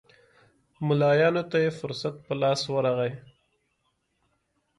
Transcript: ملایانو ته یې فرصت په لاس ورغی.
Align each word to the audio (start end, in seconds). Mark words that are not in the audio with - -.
ملایانو 0.87 1.43
ته 1.51 1.57
یې 1.63 1.71
فرصت 1.79 2.15
په 2.25 2.33
لاس 2.41 2.61
ورغی. 2.73 3.11